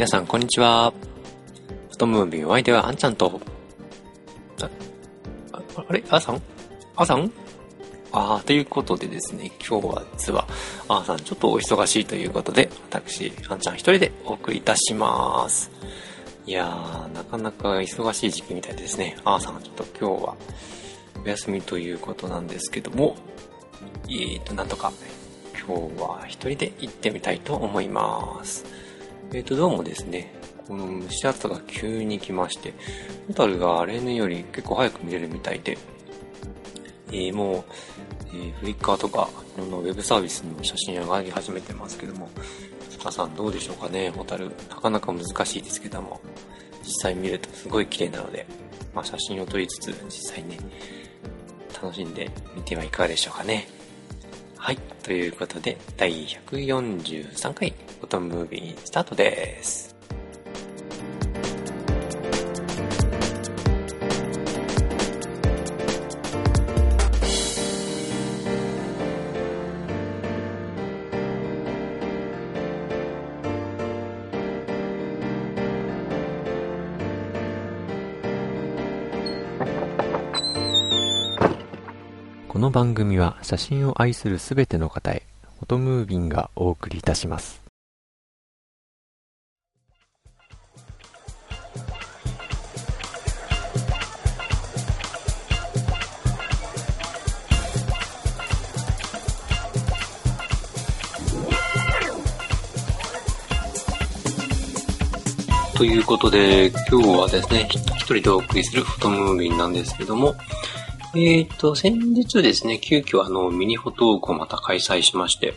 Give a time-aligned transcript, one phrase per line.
[0.00, 0.94] 皆さん、こんにちは。
[1.90, 3.38] フトムービーお相手はあんちゃんと、
[4.62, 4.70] あ、
[5.52, 6.02] ああれ？
[6.08, 6.36] あさん？
[6.96, 7.30] あーさん？
[8.10, 10.48] ああ、ということでですね、今日は実は、
[10.88, 15.70] あーさんちょっとお忙しいということで、私、あんちゃん一人でお送りいたします。
[16.46, 19.18] いやー、なかなか忙しい時期みたいですね。
[19.26, 20.36] あーさんちょっと今日は
[21.26, 23.16] お休みということなんですけども、
[24.08, 24.94] えーと、なんとか、
[25.62, 28.64] 今日は一人で行ってみたいと思います。
[29.32, 30.34] えーと、どうもですね、
[30.66, 32.74] この蒸し暑さが急に来まして、
[33.28, 35.78] ホタルが例年より結構早く見れるみたいで、
[37.12, 37.64] えーもう、
[38.32, 42.28] えーフリッカーとか、いろんなウェブサービスにも写真を上がり始めてますけども、
[42.98, 44.50] 皆さんどうでしょうかね、ホタル。
[44.68, 46.20] なかなか難しいですけども、
[46.82, 48.46] 実際見るとすごい綺麗なので、
[48.92, 50.58] まあ写真を撮りつつ、実際ね、
[51.80, 53.68] 楽しんでみてはいかがでしょうかね。
[54.62, 54.76] はい。
[55.02, 59.89] ということで、第143回、フォトムービースタートです。
[82.70, 85.24] 番組は写真を愛するすべての方へ、
[85.58, 87.60] フォトムービンがお送りいたします。
[105.76, 110.34] ということで、今日はですね、一人でお送りするフォトムービンなんですけども、
[111.14, 115.54] えっ、と、先日ですね、急遽あの、ミニフォトークをまた開催しまして、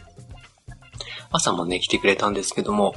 [1.31, 2.95] 朝もね、来てくれたんですけども、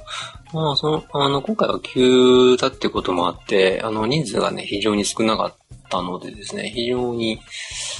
[0.54, 5.54] まあ、その、あの、今回は急だってこともあって、あの、人数がね、非常に少なかっ
[5.90, 7.38] たのでですね、非常に、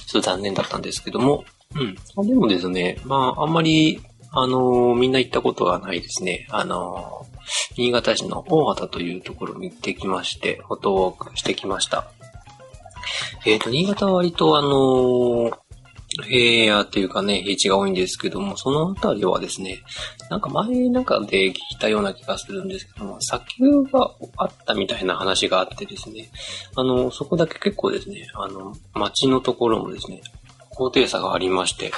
[0.07, 1.45] ちょっと残念だったんですけども、
[1.75, 2.27] うん。
[2.27, 4.01] でもですね、まあ、あんまり、
[4.31, 6.47] あの、みんな行ったことがないですね。
[6.51, 7.27] あの、
[7.77, 12.11] 新潟市の大畑というところに行ってきまして、フォトウォークしてきました。
[13.45, 15.67] えっ、と、新潟は割とあのー
[16.25, 19.83] 平野っていうかね、平地が多いんですけども、そのあたりはですね、
[20.31, 26.31] なんか前なんかで聞いたような気がするんですけども、砂丘があったみたいな話があってですね、
[26.75, 30.23] あの、そこだけ結構ですね、あの、町のところもですね、
[30.71, 31.93] 高低差がありまして、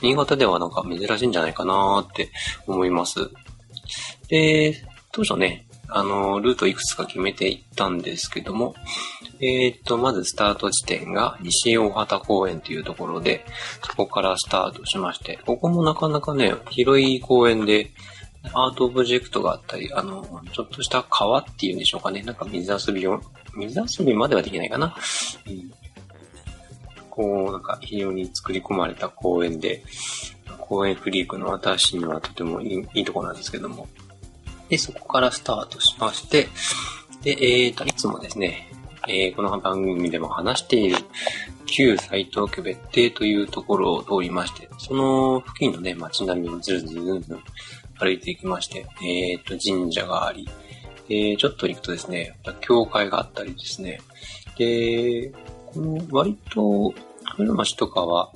[0.00, 2.30] 新潟ではなんか珍しいんじゃないかなーって
[2.66, 3.30] 思います。
[4.28, 4.74] で、
[5.12, 8.74] 当初ね、あの、ルートいくつか決めていったんですけども、
[9.40, 13.44] えーと、まずスタート地点が西大畑公園というところで、
[13.82, 17.92] そこからスタートしまして、ここもなかなかね、広い公園で、
[18.52, 22.22] アートオブジェクトがあったり、あの、ちょっとした川っていうんでしょうかね。
[22.22, 23.20] なんか水遊びを、
[23.56, 24.94] 水遊びまではできないかな。
[25.48, 25.70] うん、
[27.10, 29.82] こう、なんか非常に作り込まれた公園で、
[30.60, 33.88] 公園フリークの私にはとてもいいいいところなんですけども。
[34.68, 36.48] で、そこからスタートしまして、
[37.22, 38.70] で、えーと、いつもですね、
[39.08, 40.96] えーこの番組でも話している
[41.66, 47.40] 旧斎藤家別邸というところを通りまして、その付近のね、街並みをずるずるずる
[47.98, 50.48] 歩いていきまして、えーと、神社があり、
[51.08, 54.00] えーちょっと行くとですね、教会があったりですね、
[54.58, 55.32] で、
[55.66, 56.92] この割と、
[57.36, 58.32] 古町とかは、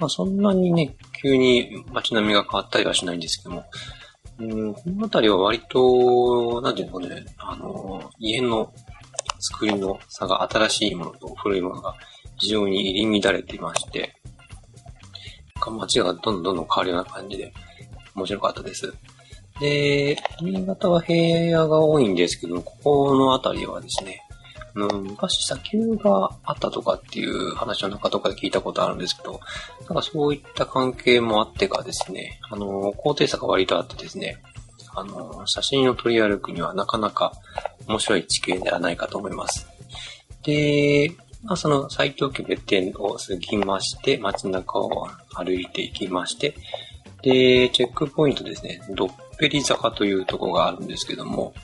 [0.00, 3.64] まあそんなにね、急に街並みが変わったりはしないんですけども、
[4.40, 8.72] うん、この辺りは割と、なんていうのかね、あの、家の
[9.38, 11.94] 作りの差が新しいものと古いものが
[12.38, 14.14] 非常に入り乱れていまして、
[15.70, 17.52] 街がどんどんどん変わるような感じで
[18.14, 18.92] 面白かったです。
[19.60, 24.22] で、新潟は平野が多いんですけど、ここの辺りはですね、
[24.74, 29.40] あの昔砂丘があったとかっていう話を中とかで聞いたことあるんですけど、
[29.88, 34.38] なんかそういった関係もあってかですね、あの、高低差が割とあってですね、
[34.94, 37.32] あの、写真を撮り歩くにはなかなか
[37.86, 39.66] 面白い地形ではないかと思います。
[40.42, 41.12] で、
[41.42, 46.54] まあ、その斎藤家別邸を過ぎまして、街中を歩いていきまして、
[47.22, 49.08] で、チェックポイントですね、どっ
[49.38, 51.54] ぺり坂というところがあるんですけども、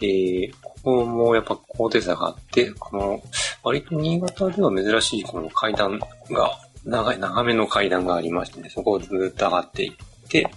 [0.00, 3.22] えーここもやっぱ高低差があって、この、
[3.62, 10.50] 割と新潟では珍しいこの階段が、長い、長めの階段がありましてね、そこをずっと上がっていって、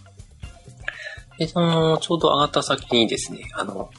[1.38, 3.90] で、その、ちょうど上がった先にですね、あの、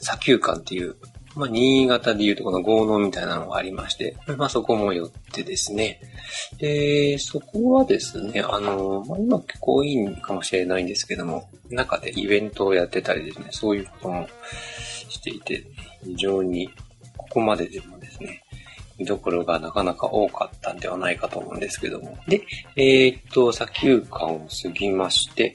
[0.00, 0.96] 砂丘館っていう、
[1.36, 6.00] まあ、新潟でいうとこの豪農みたいなのがありまして、まあ、そこも寄ってですね。
[6.58, 14.26] で、そこはですね、あの、まあ、今結構いいかもしれないんですけども、中でイベントをやってたりですね、そういうことも
[15.12, 15.64] していて、
[16.04, 16.68] 非常に、
[17.16, 18.42] ここまででもですね、
[18.98, 22.16] 見どころがなかなか多かったんではないかと思うんですけども。
[22.28, 22.42] で、
[22.76, 25.54] えー、っと、砂丘館を過ぎまして、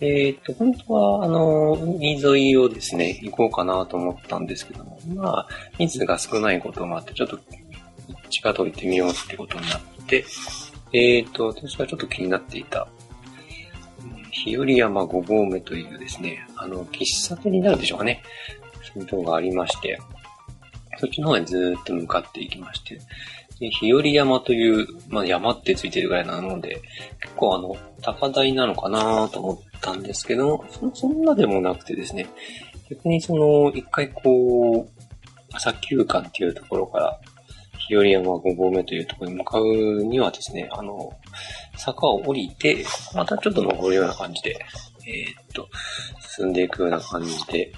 [0.00, 7.38] えー、っと、本当は、あの、海沿いをですね、行こうかなと思ったんですけども、まあ、人数が少ないこともあって、ちょっと、
[8.30, 10.24] 近と行ってみようってことになって、
[10.92, 12.88] えー、っと、私はちょっと気になっていた、
[14.30, 18.22] 日和山5合目というですね、あの、喫茶店になるでしょうかね。
[19.08, 19.98] そういうとがありまして、
[20.98, 23.00] そっちの方にずっと向かっていきまして、
[23.60, 26.80] で日和山という、まあ山ってついてるぐらいなので、
[27.20, 32.26] 結構あの、高台なのかなと思ったんですけど、そそんなでもなくてですね、
[32.90, 37.20] 逆にその、一回こう、砂丘館っていうところから、
[37.88, 39.64] 日和山5合目というところに向かう
[40.04, 41.10] にはですね、あの、
[41.76, 42.84] 坂を降りて、
[43.14, 44.58] またちょっと登るような感じで、
[45.06, 45.68] えー、っと、
[46.36, 47.72] 進んでいくような感じで、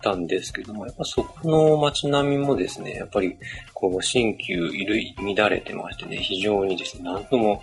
[0.00, 3.36] たんですけども、やっぱそこの街並みもですね、やっぱり、
[3.74, 7.62] こう、新旧衣類乱れてましてね、非常にですね、なんとも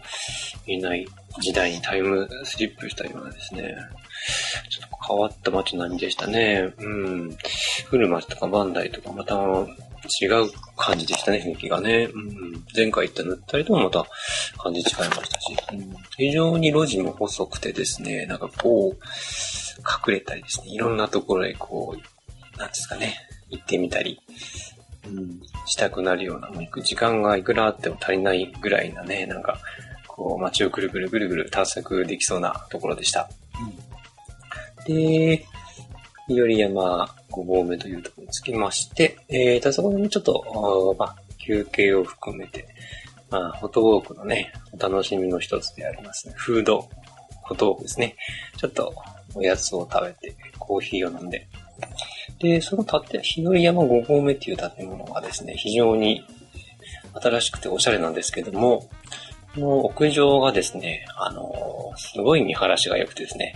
[0.65, 1.07] 言えない
[1.41, 3.75] 時代にタイムスリップしたようなですね、
[4.69, 6.73] ちょっと変わった街並みでしたね。
[6.77, 7.37] うん。
[7.85, 12.09] 古町とかバンダイとかまた違う感じでしたね、雰囲気がね。
[12.13, 12.63] うん。
[12.75, 14.05] 前回行った塗ったりともまた
[14.57, 18.99] 感じ違いましたし、うん、非常に路地も細くてですね、なんかこう、
[20.07, 22.01] 隠れたりですね、いろんなところへこう、
[22.63, 23.15] なんですかね、
[23.49, 24.21] 行ってみたり、
[25.05, 29.59] うん、したくなるような、もう行く時間がいくらあっても足りないぐらいなね、なんか、
[30.07, 33.29] こう、街をぐるぐるぐるぐる探索できそうなところでした。
[34.87, 35.45] うん、で、
[36.29, 42.67] 山5合目というところに着きまして、えーと、そこでちょっと、まあ、休憩を含めて、
[43.29, 46.33] まあ、フォトウォークのね、お楽しみの一つでありますね。
[46.37, 46.87] フード、
[47.45, 48.15] フォトウォークですね。
[48.57, 48.93] ちょっと、
[49.35, 51.47] おやつを食べて、コーヒーを飲んで、
[52.39, 56.25] で、その建、日和山5合目っていう建物がですね、非常に
[57.13, 58.89] 新しくておしゃれなんですけども、
[59.55, 63.55] この屋上がですね、あのすごい見晴らしが良くてですね、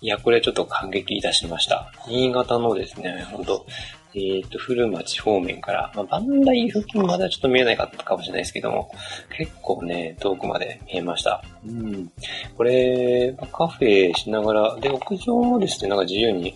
[0.00, 1.92] いや、これちょっと感激いたしました。
[2.06, 3.66] 新潟のですね、ほんと、
[4.14, 8.90] えっ、ー、と、古町方面から、まあ、バンダイ付近まではちょっと見えなかったかもしれないですけども、
[9.36, 11.42] 結構ね、遠くまで見えました。
[11.66, 12.12] うん。
[12.56, 16.54] これ、カフェしながら、で、屋上もですね、なんか自由に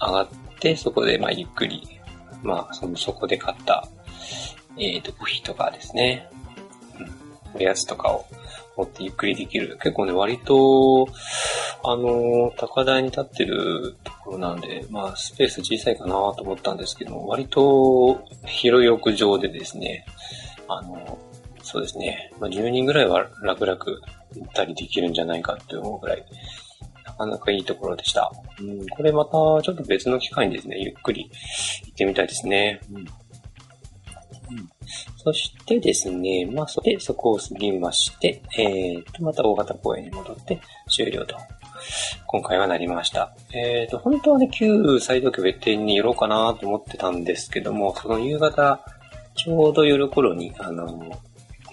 [0.00, 0.28] 上がっ
[0.60, 1.86] て、そこで、まあ、ゆっくり、
[2.42, 3.88] まあ、その、そこで買った、
[4.78, 6.28] えっ、ー、と、コーヒーとかですね、
[7.54, 8.26] うん、おやつとかを
[8.76, 9.78] 持ってゆっくりできる。
[9.82, 11.06] 結構ね、割と、
[11.84, 20.04] あの、高台に立ってるところなんで、まあ、スペース小さいかなと思ったんですけど、割と広い屋上でですね、
[20.68, 21.18] あの、
[21.62, 26.24] そうですね、まあ、10人ぐらいは楽々行ったりできるんじゃないかって思うぐらい、
[27.16, 28.30] かなかいいところでした。
[28.60, 31.30] うん、これまたちょっと別の機会にですね、ゆっくり
[31.84, 32.80] 行ってみたいですね。
[32.90, 32.98] うん。
[32.98, 33.06] うん、
[35.16, 41.36] そしてですね、まあ、そで、そこを過ぎまして、えー、と、また大型公園に戻って終了と。
[42.26, 43.34] 今回はなりました。
[43.52, 48.84] えっ、ー、と、本当はね、旧サイド別店に寄ろうかなと思ってたんですけども、その夕方、
[49.34, 50.86] ちょうど夜頃に、あの、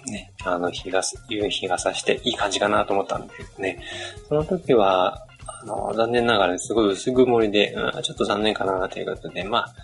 [0.06, 3.82] ね、あの、日が、夕日が差していい感じかなと思ったんですけどね。
[4.28, 5.26] その時は、
[5.64, 9.74] の、残念ながらすごい薄曇りで、うん、ちょっと残念かなということで、まあ、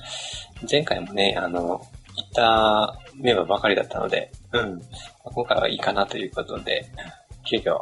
[0.70, 4.80] 前回もね、あの、行ったメンバーばかりだったので、うん、
[5.24, 6.86] 今回はいいかなということで、
[7.44, 7.78] 急遽、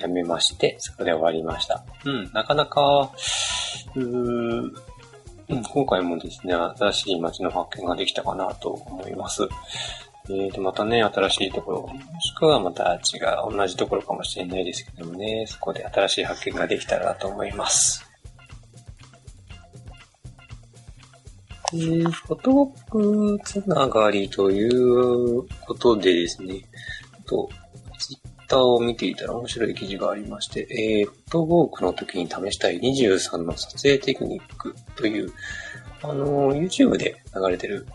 [0.00, 1.84] やめまして、そこで終わりました。
[2.04, 3.10] うん、なかなか、
[3.94, 4.72] うーん、
[5.48, 9.42] 今回もですね、新しい街の発見ができたかなと思います。
[10.26, 18.08] えーと、またね、新しいところ、もしくはまた違う、同じところかもしれないですけどもね、そこで新しい発見ができたらなと思います。
[21.74, 26.64] えー、フォトボックつながりということでですね、
[27.26, 27.50] と、
[27.98, 35.30] ツイッターを見ていたら面白い記事がありまして、えー、フォトボークの時に試したい23の撮影テクニックという、
[36.02, 37.86] あの、YouTube で流れてる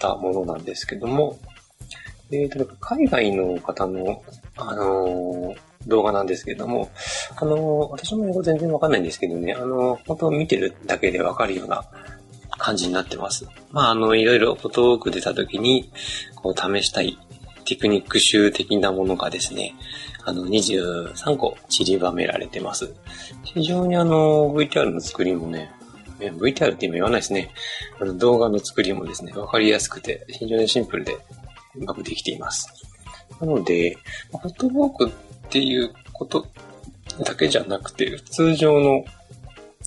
[0.00, 1.38] たものなんですけども、
[2.32, 4.22] えっ、ー、と、海外の方の、
[4.56, 5.56] あのー、
[5.86, 6.90] 動画なんですけども、
[7.36, 7.60] あのー、
[7.90, 11.84] 私も英語全然わかんないんですけどね、あの本当見てるだけでわかるような
[12.58, 13.48] 感じになってます。
[13.72, 15.90] まあ、あの、いろいろフォトーク出た時に、
[16.36, 17.18] こう試したい
[17.64, 19.74] テクニック集的なものがですね、
[20.24, 22.94] あの、23個散りばめられてます。
[23.44, 25.72] 非常にあの、VTR の作りもね、
[26.18, 27.50] VTR って今言わないですね。
[27.98, 31.16] あの動画の作りもですね、わかりやすくて、非常にシンプルで
[31.76, 32.68] うまくできています。
[33.40, 33.96] なので、
[34.30, 35.12] フォトボークっ
[35.48, 36.46] ていうこと
[37.24, 39.04] だけじゃなくて、通常の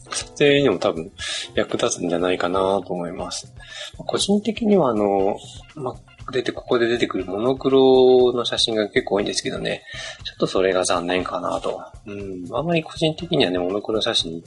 [0.09, 1.11] 撮影にも多分
[1.55, 3.53] 役立つんじゃないかなと思います。
[3.97, 5.37] 個人的にはあの、
[5.75, 5.95] まあ
[6.31, 9.83] 出て、ここで出てくるモノクロの写真が結構多いんですけどね、
[10.23, 11.81] ちょっとそれが残念かなと。
[12.05, 14.41] うん、あんまり個人的にはね、モノクロ写真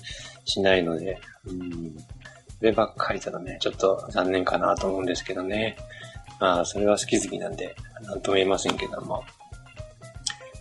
[0.45, 1.97] しないので、うん、
[2.61, 5.77] 上ばっかりだとね、ちょっと残念かなと思うんですけどね。
[6.39, 9.25] まあ、それは好き好きなんで、なんとも言えませんけども。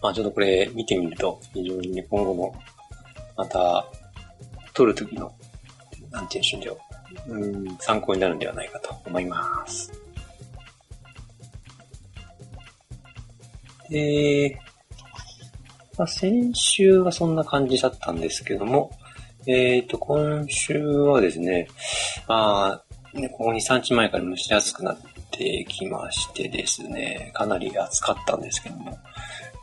[0.01, 2.55] まあ、ちょっとこれ見てみると、非常にね、今後も、
[3.35, 3.85] また、
[4.73, 5.33] 撮るときの、
[6.11, 6.77] なんていうんでしょ
[7.27, 7.33] う。
[7.33, 9.91] うん、参考になるんではないかと思います。
[13.89, 14.59] で、
[15.97, 18.91] まあ、先週はそんな感じだったんですけども、
[19.47, 21.67] えっ、ー、と、今週はですね、
[22.27, 22.81] ま
[23.13, 28.97] あ、ね、ここ2、3日前から蒸し暑くなってってきましてですね、かなり暑かったんですけども、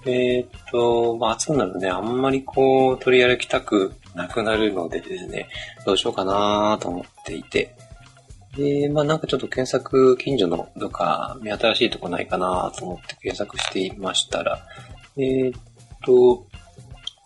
[0.05, 5.49] えっ、と、まあ、暑くなるとね、あんまりこう、取り歩きたくなくなるのでですね、
[5.87, 7.75] どうしようかなと思っていて、
[8.57, 14.63] で、まあなんかちょっと検索、近所のどか目新しいとこないかなと思って検索していましたら、
[15.17, 15.61] えー、っ
[16.05, 16.47] と、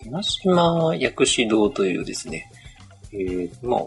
[0.05, 2.49] 今島薬師堂というですね、
[3.13, 3.81] えー、まあ、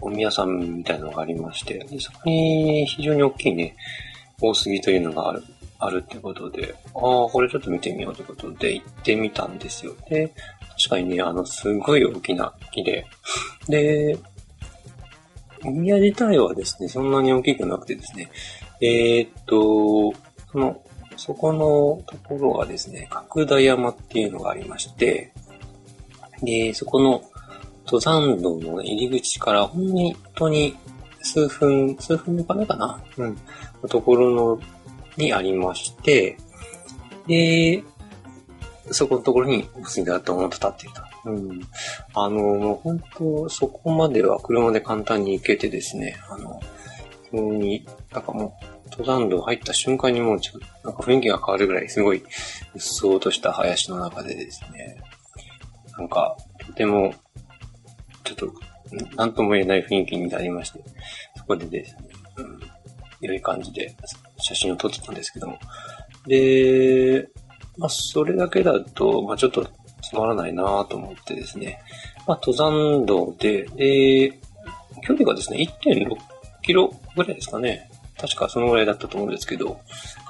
[0.00, 3.76] お宮さんみたいなのがありまして、でそこに非常に大きいね、
[4.40, 5.44] 大杉というのがある、
[5.78, 9.94] あるってことで、ああ、これちょっと見てみようということで行ってみたんですよ。
[10.08, 10.32] で、
[10.82, 13.06] 確かにね、あの、すごい大きな木で、
[13.68, 14.18] で、
[15.64, 18.30] お宮自体はですね、そんなに大きくなくてですね、
[18.80, 20.18] えー、っと、
[20.50, 20.82] その、
[21.16, 25.32] そこのところがですね、角田山っていうのがありまして、
[26.42, 27.22] で、そこの
[27.90, 30.76] 登山道の入り口から本当に
[31.22, 33.02] 数分、数分のかなかな？
[33.16, 33.38] うん。
[33.82, 34.60] のところの、
[35.16, 36.38] にありまして、
[37.26, 37.82] で、
[38.92, 41.30] そこのところにお杉がドーンと立っていると。
[41.30, 41.60] うん。
[42.14, 46.60] あの、もう本当、そこまでは車で簡単に行けてですね、あの、
[47.30, 52.24] 非常に、なんかもう、登山道入った瞬間にもうちょっと、なんか雰囲気が変わるぐらい、すごい、うっ
[52.78, 55.02] そうとした林の中でですね、
[55.98, 57.14] なんか、とても、
[58.40, 58.52] と、
[59.16, 60.80] なんとも言えない雰囲気になりまして、
[61.36, 62.02] そこでですね、
[62.36, 62.60] うん、
[63.20, 63.94] 良い感じで
[64.38, 65.58] 写真を撮ってたんですけども、
[66.26, 67.28] で、
[67.78, 69.66] まあ、それだけだと、まあ、ちょっと
[70.02, 71.80] つまらないなと思ってですね。
[72.26, 74.38] まあ、登山道で、で、
[75.06, 76.16] 距離がですね、1.6
[76.62, 77.90] キロぐらいですかね。
[78.20, 79.80] 確かそのぐらいだったと思うんですけど、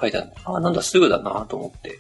[0.00, 0.30] 書いてある。
[0.44, 1.98] あ、なんだ、すぐだなと思って、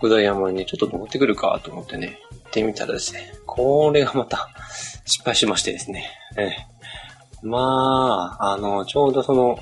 [0.00, 4.48] 角田山にちょっと登ってくるかと思ってね、行ってみたらですね、これがまた
[5.04, 6.10] 失敗しましてですね。
[6.36, 6.50] え
[7.42, 9.58] まあ、あの、ちょうどその、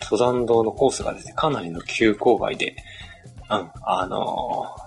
[0.00, 2.76] 登山道のコースがですね、かなりの急勾配で、
[3.50, 4.84] うん、あのー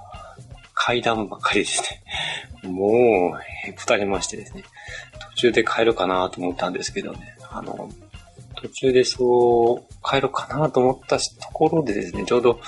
[0.87, 1.81] 階段ばっかりです
[2.63, 2.69] ね。
[2.71, 4.63] もう、へこたれましてですね。
[5.31, 7.35] 途中で帰るかなと思ったんですけどね。
[7.51, 7.89] あの、
[8.61, 11.23] 途中でそう、帰ろうかなと思ったと
[11.53, 12.59] ころでですね、ちょうど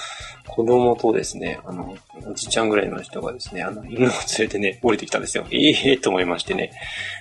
[0.47, 5.45] 子供とですね、あの、おじちゃんぐらいの人がですね、あの、犬を連れてね、降りてきたんですよ。
[5.51, 6.71] ええ、と思いましてね。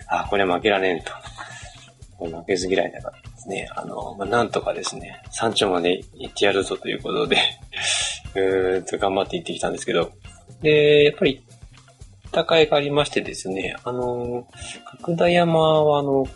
[0.08, 1.12] あ、これは負けられんと。
[2.18, 7.36] 負けず嫌いだからですね、あの、まあ、なんとかですね、山頂まで行ってやるぞということで
[8.34, 10.10] うーんと頑張って行ってきたんですけど、
[10.60, 11.44] で、やっぱり、
[12.30, 14.46] 高いがありましてですね、あの、
[15.00, 16.26] 角田山は、あの、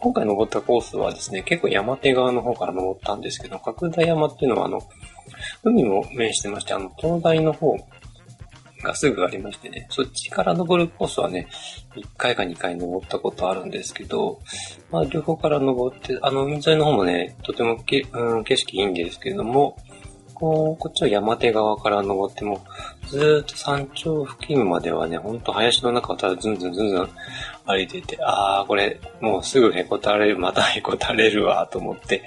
[0.00, 4.80] 今回登ったコースはですね、結構山手側の方から登ったんですけど、角田山っていうのは、あの、
[5.62, 7.76] 海も面してまして、あの、東大の方
[8.82, 11.46] がすぐありましてね、そっちから登るコースはね、
[11.94, 14.40] 1回か2回登ったことあるんですけど、
[14.90, 19.76] まあ、両方から登って、あの、海沿いの方もね、とてもけ、うん、景色いいんですけれども、
[20.34, 22.62] こう、こっちは山手側から登っても、
[23.08, 27.08] ずっと山頂付近まではね、ほんと林の中をただずんずんずんずん
[27.66, 32.22] 歩いてて、あー、これ、もうすぐへこたれる、またへこたれるわ、と思って、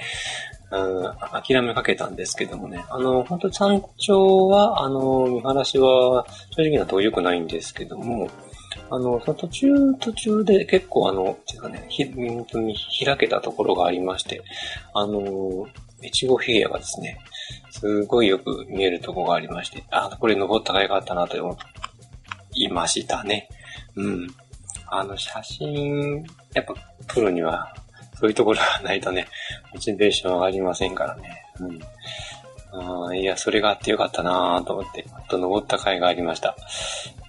[0.72, 2.84] うん、諦めかけたんですけどもね。
[2.90, 8.30] あの、本当山頂は、あの、見晴らしは正直なと良くないんですけども、
[8.92, 9.68] あの、その途中、
[10.00, 14.44] 途中で結構あの、ていうかね、ひ、本当に開けたところがありまして、
[14.94, 15.68] あの、
[16.04, 17.20] 越後平野がですね、
[17.72, 21.58] すごいよく見えるとこがありまして、あ、これ登った甲斐があったなと思
[22.54, 23.50] いましたね。
[23.96, 24.28] うん。
[24.92, 26.74] あの、写真、やっぱ
[27.08, 27.74] 撮るには、
[28.20, 29.28] そういうところがないとね、
[29.74, 31.46] モチベーション上がりませんからね。
[31.60, 31.80] うん。
[33.08, 36.56] あいや、それがあってよかったなぁと思って、ほんと登った甲斐がありました。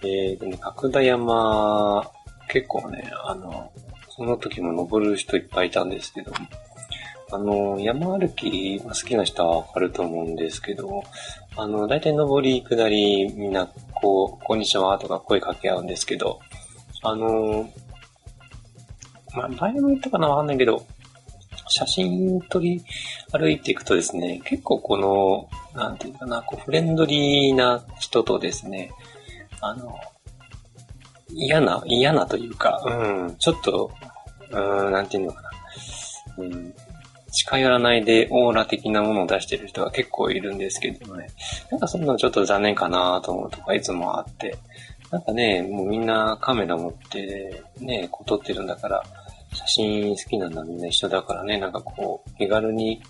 [0.02, 2.10] えーとね、角田山、
[2.48, 3.70] 結構ね、あの、
[4.10, 6.32] その時も登る人いっぱいいたんですけど、
[7.32, 11.04] あの、山歩き好きな人はわかると思うんですけど、
[11.56, 13.68] あの、大体登り、下り、みんな、
[14.02, 16.40] こう、こんにちはとか声かけ合うんですけど、
[17.02, 17.70] あの、
[19.34, 20.86] まあ、前も言ったかなわかんないけど、
[21.68, 22.82] 写真撮り
[23.32, 28.90] 歩いていくとですね、結構この、なんていうかな、こうフレンドリーな人とですね、
[29.60, 29.94] あの、
[31.32, 33.90] 嫌な、嫌なというか、うん、ちょっと、
[34.50, 35.50] うん、なんていうのかな、
[36.38, 36.74] うん、
[37.30, 41.28] 近寄らないでオーラ的なものを出してる人が結構いるんですけどもね、
[41.70, 44.56] なんかそんなのちょっと残念かなと思うとかいつもあって、
[45.10, 49.02] なんかね、もうみんなカメラ持ってね、こう撮ってるんだから、
[49.52, 53.02] 写真好きなのはみんな一緒だからね、なんかこう、気軽に、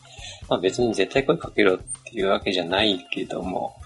[0.49, 3.77] まあ別に絶対声かけろっていうわけじゃないけども、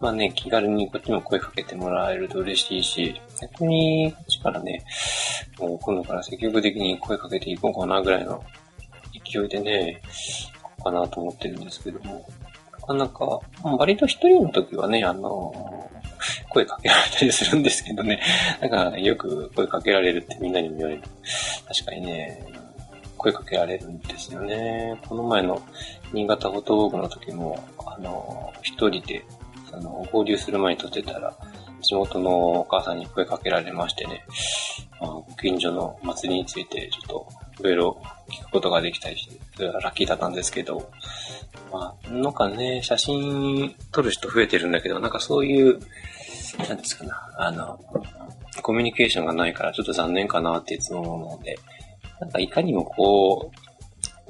[0.00, 4.82] まあね、気軽にこっちも声かけてもらえると嬉しいし、逆にこっちからね、
[5.60, 8.42] もう今度から積極的に声かけていこうかなぐらいの
[9.12, 10.00] 勢いでね、
[10.52, 12.28] 行こうかなと思ってるんですけども、
[12.80, 15.88] なかなか、割と一人の時はね、あの、
[16.48, 18.20] 声かけられたりするんですけどね。
[18.60, 21.02] なんか、よく声かけられるってみんなにも言われる。
[21.68, 22.44] 確かにね、
[23.16, 24.98] 声かけられるんですよね。
[25.08, 25.60] この前の
[26.12, 29.24] 新潟フォトウォークの時も、あの、一人で、
[29.72, 31.34] あの、合流する前に撮ってたら、
[31.82, 34.24] 地元のお母さんに声かけられましてね、
[35.00, 37.28] あ、ご近所の祭りについてちょっと
[37.62, 40.90] いろいろ聞くことができたりして、それはラッキーだったんですけど、
[41.72, 45.78] まあ、なんかね、写真撮る人増えてるんだけど、なんかそういう、
[46.58, 47.78] なんですかな、あの、
[48.62, 51.58] コミュニケーションがないからちょっと残念かなっていつも思うので、
[52.20, 53.62] なんかいかにもこう、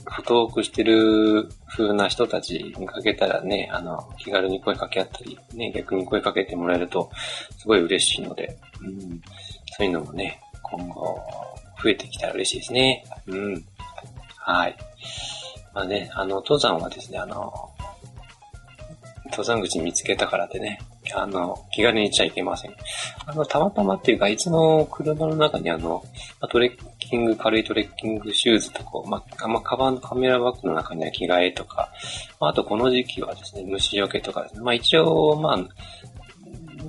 [0.05, 7.11] フトークしてる風な人たちにかけたらね、あの、気軽に声かけ合ったり、ね、逆に声かけてもらえると、
[7.59, 9.21] すごい嬉しいので、うん、
[9.77, 11.21] そういうのもね、今後、
[11.83, 13.05] 増えてきたら嬉しいですね。
[13.27, 13.65] うん。
[14.39, 14.77] はい。
[15.75, 17.53] まあね、あの、登山はですね、あの、
[19.27, 20.79] 登山口見つけたからでね、
[21.15, 22.75] あの、気軽に行っちゃいけません。
[23.27, 26.05] あの、たまたまっていうか、いつも車の中にあの、
[26.51, 31.91] トレッキング、軽いトレッキングシューズとか、まあ、まあ、カバンカメラバッグの中には着替えとか、
[32.41, 35.55] まあ、あとこの時期はですね、虫除けとかですね、まあ一応、ま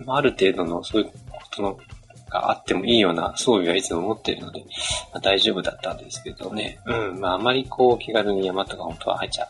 [0.07, 1.13] あ、ある程度のそういうこ
[1.55, 1.77] との
[2.33, 4.61] があってもいいような装備はいつも持っているので、
[5.13, 6.79] まあ、大丈夫だったんですけどね。
[6.85, 9.47] うん、まああまりこう気軽に山とか本当は入っちゃい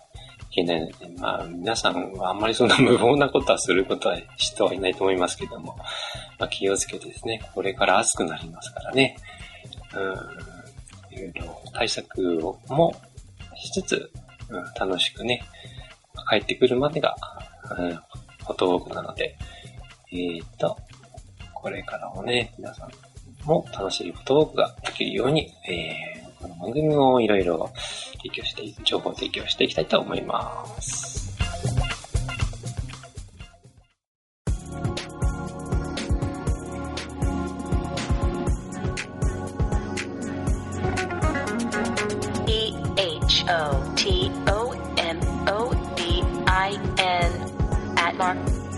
[0.52, 5.78] けないので、まあ皆さんはあんまりそんな 無謀なことはすることは人はいないと思いますけども、
[6.38, 9.16] まあ気をつけてですね、これから暑くなりますからね。
[9.96, 12.94] うん、いろいろ対策をも
[13.56, 14.12] しつつ、
[14.50, 15.42] うん、楽しくね、
[16.30, 17.16] 帰ってくるまでが、
[17.78, 19.38] うん、フォトウォークなので、
[20.12, 20.78] えー、っと、
[21.64, 22.90] これからもね、皆さん
[23.48, 27.72] も楽しいフォトウォークができるように、えー、この番組もいろいろ
[28.18, 31.24] 提供して、情報提供していきたいと思います。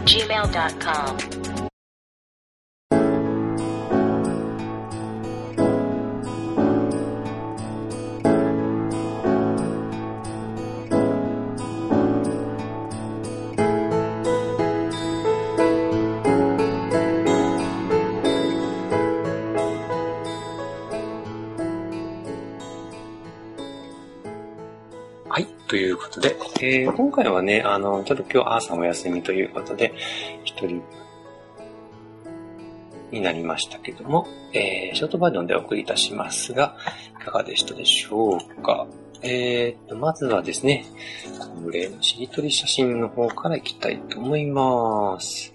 [0.05, 1.34] gmail.com
[26.15, 29.93] ことで、えー、今回はね、あの、ちょっと今日朝お休みということで、
[30.43, 30.81] 一人
[33.11, 36.75] になりましたけども、えー、ショートバージョンでお送りいたしますが、
[37.19, 38.87] いかがでしたでしょうか？
[39.21, 40.85] えーと、まずはですね、
[41.63, 45.53] こ例のしりとり写真の方からいきたいと思います。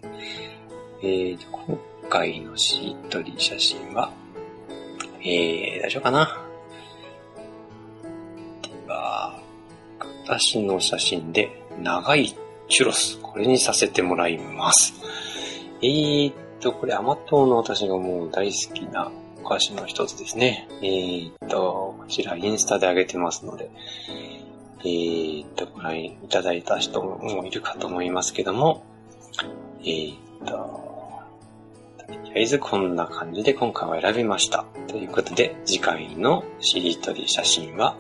[1.02, 4.10] えーと、今回のしりとり写真は、
[5.22, 6.49] えー、大丈夫かな？
[10.30, 11.50] 私の写真で
[11.82, 12.36] 長い
[12.68, 13.18] チュロス。
[13.20, 14.94] これにさせてもらいます。
[15.82, 19.10] えー、っと、これ甘党の私がもう大好きな
[19.42, 20.68] お菓子の一つですね。
[20.82, 23.70] えー、っと、こちらインスタで上げてますので、
[24.82, 28.84] えー、っと、ご覧いただいた人もいるかと思いますけども、
[29.80, 30.52] えー、っと、
[32.06, 34.64] とりあえずこんな感じで今回は選びました。
[34.86, 37.96] ということで、次回のしりとり写真は、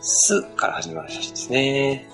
[0.00, 2.08] すから始まる写真ですね。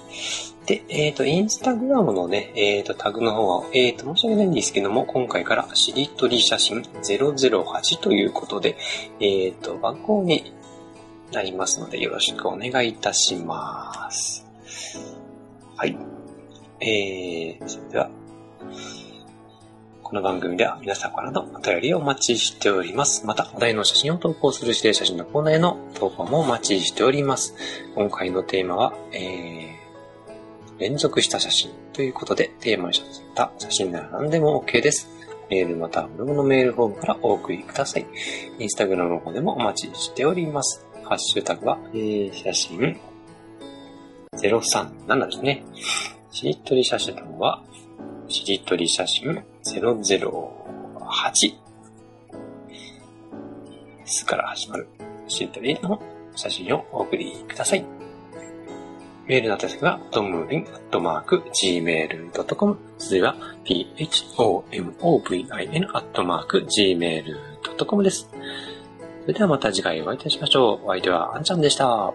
[0.66, 8.76] で、えっ、ー、と、インスタグラムのね、えっ、ー、と、タグの方は、えっ、ー、と、申し訳ないんですけども、今回からしりとり写真008ということで、
[9.20, 10.52] えっ、と、番号に
[11.32, 14.44] なりますので、よろしくお願いいたします。
[15.76, 15.96] はい。
[16.80, 18.10] えー、それでは、
[20.08, 23.26] この番組では皆さんからのお便りをお待ちしております。
[23.26, 27.56] また、お題の写真を投稿する指定写真のコーナーへの投稿もお待ちしております。
[27.96, 33.02] 今回のテーマは、えー、連続した写真ということで、テーマにし
[33.34, 35.08] た写真なら何でも OK です。
[35.50, 38.06] メールまたはブログのメールフォームからお送りください。
[38.60, 40.86] インスタグラムの方でもお待ちしております。
[41.02, 42.96] ハッシュタグは、えー、写真
[44.34, 45.64] 037ですね。
[46.30, 47.60] しりとり写真は、
[48.28, 49.42] しりとり写真
[49.74, 51.54] 008。
[54.04, 54.86] すから始まる
[55.26, 56.00] しりとりの
[56.34, 57.84] 写真をお送りください。
[59.26, 62.78] メールの宛先は、トムリンアットマーク gmail.com。
[62.98, 65.48] それは、phomovin
[65.92, 68.30] アットマーク gmail.com です。
[69.22, 70.86] それではまた次回お会いいたしましょう。
[70.86, 72.14] お相手はあんちゃんでした。